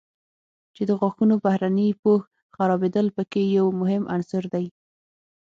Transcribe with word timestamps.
چې 0.75 0.81
د 0.89 0.91
غاښونو 0.99 1.35
بهرني 1.43 1.87
پوښ 2.01 2.21
خرابېدل 2.55 3.07
په 3.15 3.23
کې 3.31 3.41
یو 3.57 3.65
مهم 3.79 4.03
عنصر 4.13 4.43
دی. 4.53 4.65